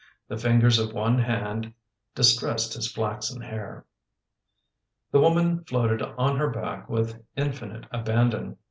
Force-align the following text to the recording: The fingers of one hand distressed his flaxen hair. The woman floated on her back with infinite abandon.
The 0.29 0.35
fingers 0.37 0.79
of 0.79 0.93
one 0.93 1.19
hand 1.19 1.75
distressed 2.15 2.73
his 2.73 2.91
flaxen 2.91 3.39
hair. 3.39 3.85
The 5.11 5.19
woman 5.19 5.63
floated 5.65 6.01
on 6.01 6.37
her 6.37 6.49
back 6.49 6.89
with 6.89 7.23
infinite 7.35 7.85
abandon. 7.91 8.57